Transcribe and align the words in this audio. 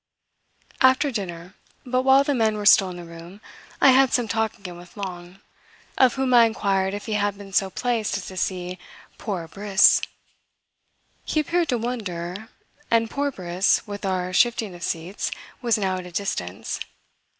After 0.81 1.11
dinner, 1.11 1.53
but 1.85 2.01
while 2.01 2.23
the 2.23 2.33
men 2.33 2.57
were 2.57 2.65
still 2.65 2.89
in 2.89 2.97
the 2.97 3.03
room, 3.03 3.39
I 3.79 3.89
had 3.91 4.13
some 4.13 4.27
talk 4.27 4.57
again 4.57 4.75
with 4.75 4.97
Long, 4.97 5.41
of 5.95 6.15
whom 6.15 6.33
I 6.33 6.45
inquired 6.45 6.95
if 6.95 7.05
he 7.05 7.13
had 7.13 7.37
been 7.37 7.53
so 7.53 7.69
placed 7.69 8.17
as 8.17 8.25
to 8.25 8.35
see 8.35 8.79
"poor 9.19 9.47
Briss." 9.47 10.01
He 11.23 11.39
appeared 11.41 11.69
to 11.69 11.77
wonder, 11.77 12.49
and 12.89 13.11
poor 13.11 13.31
Briss, 13.31 13.85
with 13.85 14.03
our 14.03 14.33
shifting 14.33 14.73
of 14.73 14.81
seats, 14.81 15.29
was 15.61 15.77
now 15.77 15.97
at 15.97 16.07
a 16.07 16.11
distance. 16.11 16.79